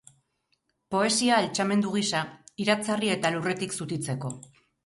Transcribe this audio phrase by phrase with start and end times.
[0.95, 2.23] Poesia altxamendu gisa,
[2.65, 4.37] iratzarri eta lurretik zutitzeko.